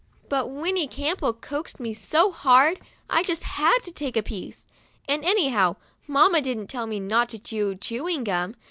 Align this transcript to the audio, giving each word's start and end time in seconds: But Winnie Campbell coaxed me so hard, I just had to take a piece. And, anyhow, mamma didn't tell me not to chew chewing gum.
But 0.29 0.49
Winnie 0.49 0.87
Campbell 0.87 1.31
coaxed 1.31 1.79
me 1.79 1.93
so 1.93 2.31
hard, 2.31 2.79
I 3.07 3.21
just 3.21 3.43
had 3.43 3.77
to 3.83 3.91
take 3.91 4.17
a 4.17 4.23
piece. 4.23 4.65
And, 5.07 5.23
anyhow, 5.23 5.75
mamma 6.07 6.41
didn't 6.41 6.71
tell 6.71 6.87
me 6.87 6.99
not 6.99 7.29
to 7.29 7.37
chew 7.37 7.75
chewing 7.75 8.23
gum. 8.23 8.55